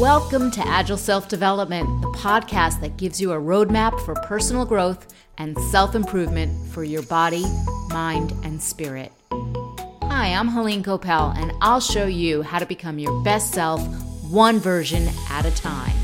Welcome 0.00 0.50
to 0.52 0.66
Agile 0.66 0.96
Self 0.96 1.28
Development, 1.28 1.86
the 2.00 2.08
podcast 2.08 2.80
that 2.80 2.96
gives 2.96 3.20
you 3.20 3.32
a 3.32 3.36
roadmap 3.36 4.02
for 4.06 4.14
personal 4.14 4.64
growth 4.64 5.06
and 5.36 5.54
self 5.70 5.94
improvement 5.94 6.72
for 6.72 6.82
your 6.82 7.02
body, 7.02 7.44
mind, 7.90 8.32
and 8.42 8.62
spirit. 8.62 9.12
Hi, 9.30 10.28
I'm 10.28 10.48
Helene 10.48 10.82
Copel, 10.82 11.36
and 11.36 11.52
I'll 11.60 11.82
show 11.82 12.06
you 12.06 12.40
how 12.40 12.58
to 12.58 12.64
become 12.64 12.98
your 12.98 13.22
best 13.22 13.52
self 13.52 13.82
one 14.30 14.58
version 14.58 15.06
at 15.28 15.44
a 15.44 15.54
time. 15.54 15.98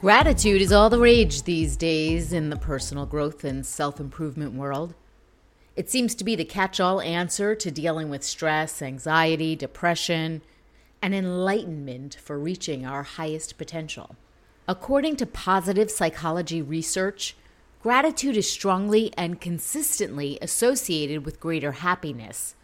Gratitude 0.00 0.62
is 0.62 0.72
all 0.72 0.88
the 0.88 0.98
rage 0.98 1.42
these 1.42 1.76
days 1.76 2.32
in 2.32 2.48
the 2.48 2.56
personal 2.56 3.04
growth 3.04 3.44
and 3.44 3.66
self 3.66 4.00
improvement 4.00 4.54
world. 4.54 4.94
It 5.76 5.90
seems 5.90 6.14
to 6.14 6.24
be 6.24 6.34
the 6.34 6.46
catch 6.46 6.80
all 6.80 7.02
answer 7.02 7.54
to 7.54 7.70
dealing 7.70 8.08
with 8.08 8.24
stress, 8.24 8.80
anxiety, 8.80 9.54
depression 9.54 10.40
and 11.02 11.14
enlightenment 11.14 12.14
for 12.14 12.38
reaching 12.38 12.86
our 12.86 13.02
highest 13.02 13.58
potential. 13.58 14.16
According 14.68 15.16
to 15.16 15.26
positive 15.26 15.90
psychology 15.90 16.62
research, 16.62 17.36
gratitude 17.82 18.36
is 18.36 18.48
strongly 18.48 19.12
and 19.18 19.40
consistently 19.40 20.38
associated 20.40 21.24
with 21.24 21.40
greater 21.40 21.72
happiness. 21.72 22.54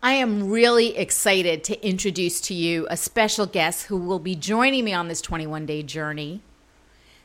I 0.00 0.12
am 0.12 0.48
really 0.48 0.96
excited 0.96 1.64
to 1.64 1.86
introduce 1.86 2.40
to 2.42 2.54
you 2.54 2.86
a 2.88 2.96
special 2.96 3.46
guest 3.46 3.86
who 3.86 3.96
will 3.96 4.20
be 4.20 4.36
joining 4.36 4.84
me 4.84 4.92
on 4.92 5.08
this 5.08 5.20
21 5.20 5.66
day 5.66 5.82
journey. 5.82 6.40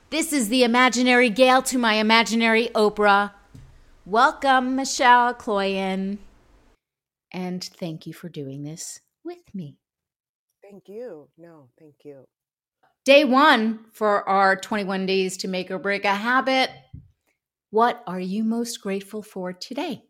This 0.09 0.33
is 0.33 0.49
the 0.49 0.63
imaginary 0.63 1.29
Gail 1.29 1.61
to 1.63 1.77
my 1.77 1.95
imaginary 1.95 2.69
Oprah. 2.73 3.33
Welcome, 4.07 4.75
Michelle 4.75 5.35
Cloyan. 5.35 6.17
And 7.31 7.63
thank 7.63 8.07
you 8.07 8.13
for 8.13 8.27
doing 8.27 8.63
this 8.63 8.99
with 9.23 9.53
me. 9.53 9.77
Thank 10.63 10.87
you. 10.87 11.29
No, 11.37 11.69
thank 11.79 11.93
you. 12.03 12.25
Day 13.05 13.23
one 13.23 13.85
for 13.91 14.27
our 14.27 14.55
21 14.55 15.05
days 15.05 15.37
to 15.37 15.47
make 15.47 15.69
or 15.69 15.77
break 15.77 16.05
a 16.05 16.15
habit. 16.15 16.71
What 17.69 18.03
are 18.07 18.19
you 18.19 18.43
most 18.43 18.81
grateful 18.81 19.21
for 19.21 19.53
today? 19.53 20.05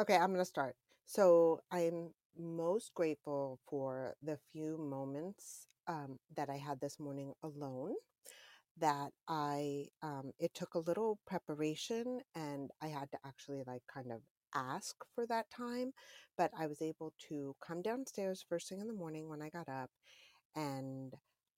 Okay, 0.00 0.14
I'm 0.14 0.28
going 0.28 0.38
to 0.38 0.44
start. 0.44 0.76
So 1.08 1.60
I'm 1.72 2.14
most 2.38 2.94
grateful 2.94 3.58
for 3.68 4.14
the 4.22 4.38
few 4.52 4.78
moments 4.78 5.66
um, 5.88 6.18
that 6.36 6.50
I 6.50 6.56
had 6.58 6.80
this 6.80 7.00
morning 7.00 7.34
alone. 7.42 7.94
That 8.78 9.12
I, 9.28 9.86
um, 10.02 10.32
it 10.38 10.54
took 10.54 10.74
a 10.74 10.80
little 10.80 11.18
preparation 11.26 12.20
and 12.34 12.70
I 12.82 12.88
had 12.88 13.10
to 13.12 13.18
actually 13.26 13.62
like 13.66 13.82
kind 13.92 14.12
of 14.12 14.22
ask 14.54 14.96
for 15.14 15.26
that 15.28 15.50
time, 15.50 15.92
but 16.38 16.52
I 16.58 16.66
was 16.68 16.82
able 16.82 17.14
to 17.28 17.56
come 17.66 17.82
downstairs 17.82 18.44
first 18.48 18.68
thing 18.68 18.80
in 18.80 18.88
the 18.88 18.94
morning 18.94 19.28
when 19.28 19.42
I 19.42 19.50
got 19.50 19.68
up 19.68 19.90
and 20.56 21.14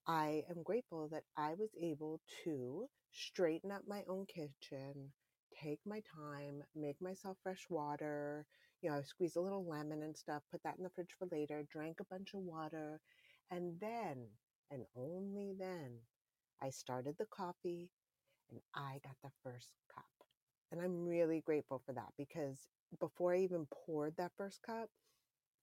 I 0.06 0.44
am 0.50 0.62
grateful 0.62 1.08
that 1.08 1.24
I 1.36 1.54
was 1.54 1.70
able 1.80 2.20
to 2.44 2.86
straighten 3.12 3.72
up 3.72 3.82
my 3.86 4.02
own 4.08 4.26
kitchen, 4.26 5.12
take 5.62 5.80
my 5.86 6.00
time, 6.16 6.62
make 6.74 7.00
myself 7.00 7.36
fresh 7.42 7.66
water, 7.68 8.46
you 8.82 8.90
know, 8.90 8.96
I 8.96 9.02
squeezed 9.02 9.36
a 9.36 9.40
little 9.40 9.66
lemon 9.66 10.02
and 10.02 10.16
stuff, 10.16 10.42
put 10.50 10.62
that 10.64 10.76
in 10.78 10.84
the 10.84 10.90
fridge 10.90 11.14
for 11.18 11.28
later, 11.30 11.62
drank 11.70 12.00
a 12.00 12.04
bunch 12.04 12.34
of 12.34 12.40
water, 12.40 13.00
and 13.50 13.78
then, 13.80 14.26
and 14.70 14.84
only 14.96 15.54
then, 15.58 15.98
I 16.62 16.70
started 16.70 17.16
the 17.18 17.26
coffee 17.26 17.90
and 18.50 18.60
I 18.74 19.00
got 19.04 19.16
the 19.22 19.30
first 19.42 19.74
cup. 19.94 20.04
And 20.72 20.80
I'm 20.80 21.06
really 21.06 21.40
grateful 21.40 21.82
for 21.84 21.92
that 21.94 22.12
because 22.16 22.68
before 23.00 23.34
I 23.34 23.38
even 23.38 23.66
poured 23.66 24.16
that 24.16 24.32
first 24.36 24.62
cup, 24.62 24.88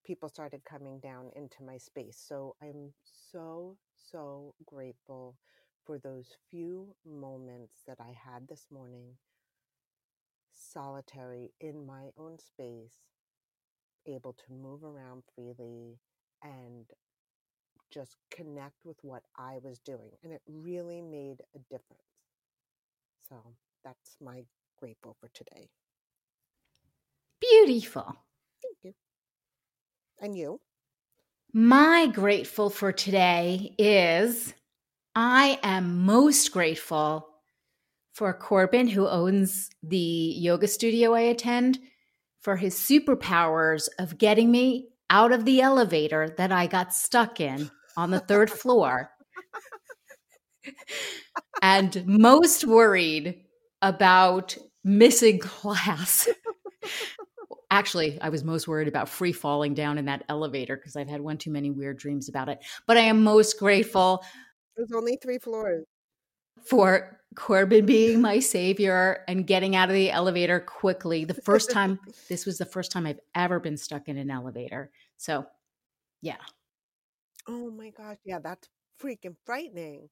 people 0.06 0.30
started 0.30 0.64
coming 0.66 1.00
down 1.00 1.30
into 1.36 1.64
my 1.64 1.78
space. 1.78 2.24
So 2.28 2.56
I'm 2.62 2.94
so, 3.04 3.78
so 3.96 4.54
grateful 4.66 5.38
for 5.86 6.00
those 6.00 6.36
few 6.50 6.96
moments 7.06 7.84
that 7.88 7.98
I 8.00 8.12
had 8.12 8.48
this 8.48 8.68
morning 8.72 9.16
solitary 10.58 11.52
in 11.60 11.86
my 11.86 12.10
own 12.18 12.40
space, 12.40 12.96
able 14.06 14.34
to 14.34 14.54
move 14.54 14.84
around 14.84 15.24
freely 15.36 16.00
and 16.44 16.86
just 17.92 18.16
connect 18.32 18.86
with 18.86 18.98
what 19.02 19.24
I 19.38 19.60
was 19.64 19.80
doing. 19.80 20.12
And 20.24 20.34
it 20.34 20.42
really 20.48 21.02
made 21.02 21.38
a 21.56 21.60
difference. 21.70 22.02
So 23.30 23.36
that's 23.84 24.18
my 24.22 24.44
grateful 24.80 25.16
for 25.20 25.30
today. 25.34 25.70
Beautiful. 27.40 28.16
Thank 28.62 28.78
you. 28.84 28.94
And 30.20 30.38
you? 30.38 30.60
My 31.54 32.08
grateful 32.08 32.70
for 32.70 32.92
today 32.92 33.74
is 33.78 34.54
I 35.16 35.60
am 35.64 36.06
most 36.06 36.52
grateful 36.52 37.30
for 38.18 38.34
Corbin, 38.34 38.88
who 38.88 39.08
owns 39.08 39.70
the 39.84 39.96
yoga 39.96 40.68
studio 40.68 41.14
I 41.14 41.20
attend, 41.22 41.78
for 42.42 42.56
his 42.56 42.74
superpowers 42.74 43.90
of 44.00 44.18
getting 44.18 44.50
me 44.50 44.88
out 45.12 45.32
of 45.32 45.46
the 45.46 45.62
elevator 45.62 46.34
that 46.38 46.52
I 46.52 46.66
got 46.66 46.96
stuck 46.96 47.40
in 47.40 47.70
on 47.96 48.10
the 48.10 48.20
third 48.20 48.50
floor. 48.64 49.12
and 51.62 52.04
most 52.08 52.66
worried 52.66 53.44
about 53.84 54.58
missing 54.84 55.38
class. 55.38 56.28
Actually, 57.70 58.20
I 58.20 58.30
was 58.30 58.44
most 58.44 58.68
worried 58.68 58.88
about 58.88 59.10
free 59.10 59.32
falling 59.32 59.76
down 59.76 60.00
in 60.00 60.06
that 60.06 60.24
elevator 60.28 60.76
because 60.76 60.96
I've 60.96 61.10
had 61.10 61.22
one 61.22 61.38
too 61.38 61.52
many 61.52 61.70
weird 61.70 62.00
dreams 62.00 62.30
about 62.30 62.50
it. 62.50 62.66
But 62.88 62.98
I 62.98 63.02
am 63.02 63.24
most 63.24 63.60
grateful. 63.60 64.24
There's 64.76 64.92
only 64.92 65.20
three 65.22 65.38
floors. 65.38 65.86
For 66.66 67.17
Corbin 67.38 67.86
being 67.86 68.20
my 68.20 68.40
savior 68.40 69.24
and 69.28 69.46
getting 69.46 69.76
out 69.76 69.90
of 69.90 69.94
the 69.94 70.10
elevator 70.10 70.60
quickly. 70.60 71.24
The 71.24 71.36
first 71.36 71.70
time, 71.70 72.00
this 72.30 72.48
was 72.48 72.58
the 72.58 72.66
first 72.66 72.92
time 72.92 73.06
I've 73.06 73.20
ever 73.36 73.60
been 73.60 73.78
stuck 73.78 74.08
in 74.08 74.18
an 74.18 74.32
elevator. 74.32 74.90
So, 75.18 75.46
yeah. 76.22 76.38
Oh 77.48 77.70
my 77.70 77.92
gosh. 77.92 78.18
Yeah, 78.26 78.40
that's 78.40 78.68
freaking 79.02 79.36
frightening. 79.46 80.10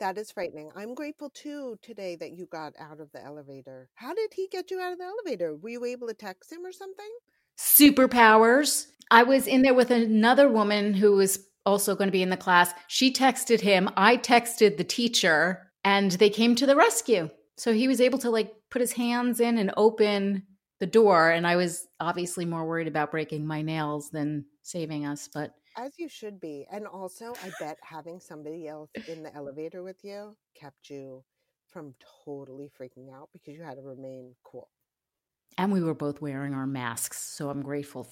That 0.00 0.18
is 0.18 0.32
frightening. 0.32 0.70
I'm 0.74 0.92
grateful 0.94 1.30
too 1.30 1.78
today 1.82 2.16
that 2.16 2.32
you 2.32 2.46
got 2.46 2.72
out 2.80 3.00
of 3.00 3.12
the 3.12 3.24
elevator. 3.24 3.88
How 3.94 4.12
did 4.12 4.32
he 4.34 4.48
get 4.50 4.72
you 4.72 4.80
out 4.80 4.92
of 4.92 4.98
the 4.98 5.04
elevator? 5.04 5.54
Were 5.54 5.68
you 5.68 5.84
able 5.84 6.08
to 6.08 6.14
text 6.14 6.52
him 6.52 6.66
or 6.66 6.72
something? 6.72 7.10
Superpowers. 7.56 8.88
I 9.12 9.22
was 9.22 9.46
in 9.46 9.62
there 9.62 9.74
with 9.74 9.92
another 9.92 10.48
woman 10.48 10.94
who 10.94 11.12
was 11.12 11.46
also 11.64 11.94
going 11.94 12.08
to 12.08 12.12
be 12.12 12.22
in 12.22 12.30
the 12.30 12.36
class. 12.36 12.72
She 12.88 13.12
texted 13.12 13.60
him. 13.60 13.88
I 13.96 14.16
texted 14.16 14.78
the 14.78 14.84
teacher 14.84 15.67
and 15.88 16.10
they 16.12 16.28
came 16.28 16.54
to 16.54 16.66
the 16.66 16.76
rescue. 16.76 17.30
So 17.56 17.72
he 17.72 17.88
was 17.88 18.00
able 18.00 18.18
to 18.18 18.30
like 18.30 18.54
put 18.70 18.80
his 18.80 18.92
hands 18.92 19.40
in 19.40 19.56
and 19.56 19.72
open 19.76 20.42
the 20.80 20.86
door. 20.86 21.30
And 21.30 21.46
I 21.46 21.56
was 21.56 21.88
obviously 21.98 22.44
more 22.44 22.66
worried 22.66 22.88
about 22.88 23.10
breaking 23.10 23.46
my 23.46 23.62
nails 23.62 24.10
than 24.10 24.44
saving 24.62 25.06
us, 25.06 25.28
but 25.32 25.54
as 25.76 25.92
you 25.98 26.08
should 26.08 26.40
be. 26.40 26.66
And 26.70 26.86
also, 26.86 27.32
I 27.42 27.50
bet 27.58 27.78
having 27.82 28.20
somebody 28.20 28.68
else 28.68 28.90
in 29.08 29.22
the 29.22 29.34
elevator 29.34 29.82
with 29.82 30.04
you 30.04 30.36
kept 30.54 30.90
you 30.90 31.24
from 31.68 31.94
totally 32.24 32.70
freaking 32.78 33.12
out 33.12 33.30
because 33.32 33.54
you 33.54 33.62
had 33.62 33.76
to 33.76 33.82
remain 33.82 34.34
cool. 34.44 34.68
And 35.56 35.72
we 35.72 35.82
were 35.82 35.94
both 35.94 36.20
wearing 36.20 36.52
our 36.52 36.66
masks. 36.66 37.18
So 37.18 37.48
I'm 37.48 37.62
grateful 37.62 38.06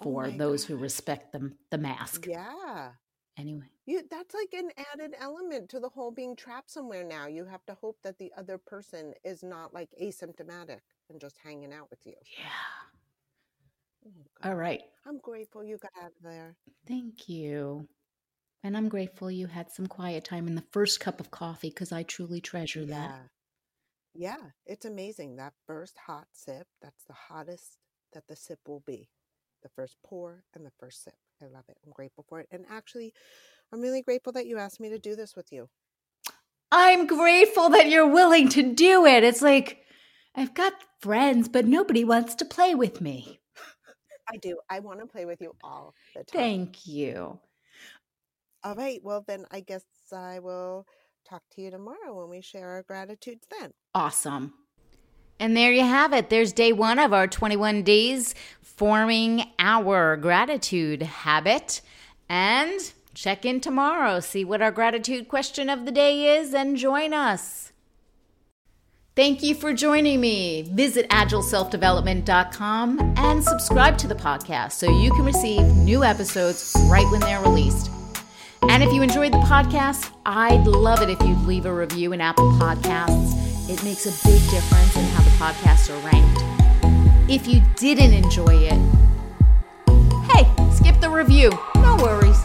Oh 0.00 0.04
for 0.04 0.22
my 0.28 0.36
those 0.36 0.64
who 0.64 0.76
respect 0.76 1.32
the, 1.32 1.52
the 1.70 1.78
mask. 1.78 2.26
Yeah. 2.26 2.92
Anyway, 3.40 3.64
You, 3.86 4.02
that's 4.10 4.34
like 4.34 4.52
an 4.52 4.70
added 4.92 5.14
element 5.18 5.70
to 5.70 5.80
the 5.80 5.88
whole 5.88 6.10
being 6.10 6.36
trapped 6.36 6.70
somewhere 6.70 7.02
now. 7.04 7.26
You 7.26 7.46
have 7.46 7.64
to 7.66 7.74
hope 7.74 7.96
that 8.02 8.18
the 8.18 8.30
other 8.36 8.58
person 8.58 9.14
is 9.24 9.42
not 9.42 9.72
like 9.72 9.88
asymptomatic 10.00 10.80
and 11.08 11.18
just 11.18 11.38
hanging 11.42 11.72
out 11.72 11.88
with 11.88 12.00
you. 12.04 12.14
yeah. 12.38 14.08
Oh, 14.44 14.48
All 14.50 14.54
right. 14.56 14.82
I'm 15.06 15.18
grateful 15.18 15.64
you 15.64 15.78
got 15.78 15.92
out 16.02 16.12
of 16.16 16.22
there. 16.22 16.54
Thank 16.86 17.28
you. 17.28 17.88
And 18.62 18.76
I'm 18.76 18.88
grateful 18.90 19.30
you 19.30 19.46
had 19.46 19.70
some 19.70 19.86
quiet 19.86 20.24
time 20.24 20.46
in 20.46 20.54
the 20.54 20.64
first 20.70 21.00
cup 21.00 21.18
of 21.18 21.30
coffee 21.30 21.70
because 21.70 21.92
I 21.92 22.02
truly 22.02 22.40
treasure 22.42 22.84
that. 22.86 23.10
Yeah. 24.14 24.36
Yeah. 24.38 24.50
It's 24.66 24.84
amazing. 24.84 25.36
That 25.36 25.54
first 25.66 25.96
hot 26.06 26.26
sip, 26.32 26.66
that's 26.82 27.04
the 27.04 27.14
hottest 27.14 27.78
that 28.12 28.26
the 28.28 28.36
sip 28.36 28.58
will 28.66 28.82
be. 28.86 29.08
The 29.62 29.68
first 29.70 29.96
pour 30.04 30.44
and 30.54 30.64
the 30.64 30.72
first 30.78 31.04
sip. 31.04 31.14
I 31.42 31.46
love 31.46 31.64
it. 31.68 31.76
I'm 31.84 31.92
grateful 31.92 32.24
for 32.28 32.40
it. 32.40 32.48
And 32.50 32.64
actually, 32.70 33.12
I'm 33.72 33.80
really 33.80 34.02
grateful 34.02 34.32
that 34.34 34.46
you 34.46 34.58
asked 34.58 34.80
me 34.80 34.88
to 34.90 34.98
do 34.98 35.16
this 35.16 35.36
with 35.36 35.52
you. 35.52 35.68
I'm 36.72 37.06
grateful 37.06 37.70
that 37.70 37.88
you're 37.88 38.08
willing 38.08 38.48
to 38.50 38.74
do 38.74 39.04
it. 39.06 39.24
It's 39.24 39.42
like, 39.42 39.84
I've 40.34 40.54
got 40.54 40.72
friends, 41.00 41.48
but 41.48 41.66
nobody 41.66 42.04
wants 42.04 42.34
to 42.36 42.44
play 42.44 42.74
with 42.74 43.00
me. 43.00 43.40
I 44.32 44.36
do. 44.36 44.58
I 44.70 44.78
want 44.78 45.00
to 45.00 45.06
play 45.06 45.24
with 45.24 45.40
you 45.40 45.54
all 45.62 45.94
the 46.14 46.22
time. 46.24 46.40
Thank 46.40 46.86
you. 46.86 47.40
All 48.62 48.74
right. 48.74 49.00
Well, 49.02 49.24
then 49.26 49.46
I 49.50 49.60
guess 49.60 49.84
I 50.14 50.38
will 50.38 50.86
talk 51.28 51.42
to 51.52 51.62
you 51.62 51.70
tomorrow 51.70 52.14
when 52.14 52.28
we 52.28 52.40
share 52.40 52.68
our 52.68 52.82
gratitudes 52.82 53.46
then. 53.58 53.72
Awesome. 53.94 54.54
And 55.40 55.56
there 55.56 55.72
you 55.72 55.82
have 55.82 56.12
it. 56.12 56.28
There's 56.28 56.52
day 56.52 56.72
one 56.72 56.98
of 56.98 57.14
our 57.14 57.26
21 57.26 57.82
days 57.82 58.34
forming 58.60 59.44
our 59.58 60.16
gratitude 60.16 61.02
habit. 61.02 61.80
And 62.28 62.92
check 63.14 63.46
in 63.46 63.60
tomorrow, 63.60 64.20
see 64.20 64.44
what 64.44 64.62
our 64.62 64.70
gratitude 64.70 65.28
question 65.28 65.70
of 65.70 65.86
the 65.86 65.90
day 65.90 66.36
is, 66.36 66.54
and 66.54 66.76
join 66.76 67.14
us. 67.14 67.72
Thank 69.16 69.42
you 69.42 69.54
for 69.54 69.72
joining 69.72 70.20
me. 70.20 70.68
Visit 70.72 71.08
agileselfdevelopment.com 71.08 73.14
and 73.16 73.42
subscribe 73.42 73.98
to 73.98 74.06
the 74.06 74.14
podcast 74.14 74.72
so 74.72 74.90
you 75.00 75.10
can 75.10 75.24
receive 75.24 75.64
new 75.76 76.04
episodes 76.04 76.76
right 76.88 77.10
when 77.10 77.20
they're 77.20 77.42
released. 77.42 77.90
And 78.68 78.82
if 78.82 78.92
you 78.92 79.02
enjoyed 79.02 79.32
the 79.32 79.38
podcast, 79.38 80.12
I'd 80.24 80.66
love 80.66 81.02
it 81.02 81.08
if 81.08 81.20
you'd 81.22 81.46
leave 81.46 81.66
a 81.66 81.74
review 81.74 82.12
in 82.12 82.20
Apple 82.20 82.52
Podcasts. 82.52 83.49
It 83.70 83.84
makes 83.84 84.04
a 84.04 84.26
big 84.26 84.42
difference 84.50 84.96
in 84.96 85.04
how 85.04 85.22
the 85.22 85.30
podcasts 85.38 85.88
are 85.90 85.98
ranked. 86.04 87.30
If 87.30 87.46
you 87.46 87.62
didn't 87.76 88.12
enjoy 88.12 88.66
it, 88.66 88.72
hey, 90.32 90.44
skip 90.74 91.00
the 91.00 91.08
review. 91.08 91.50
No 91.76 91.96
worries. 92.02 92.36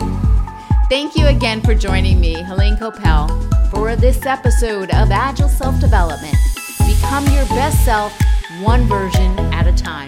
Thank 0.87 1.15
you 1.15 1.25
again 1.25 1.61
for 1.61 1.73
joining 1.73 2.19
me, 2.19 2.35
Helene 2.43 2.77
Copel, 2.77 3.27
for 3.71 3.95
this 3.95 4.23
episode 4.27 4.91
of 4.91 5.09
Agile 5.09 5.49
Self 5.49 5.79
Development. 5.79 6.37
Become 6.85 7.25
your 7.29 7.45
best 7.45 7.83
self, 7.83 8.13
one 8.61 8.83
version 8.83 9.39
at 9.51 9.65
a 9.65 9.73
time. 9.73 10.07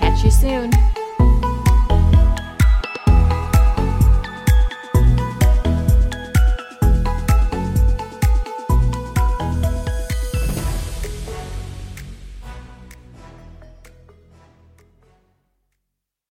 Catch 0.00 0.24
you 0.24 0.32
soon. 0.32 0.72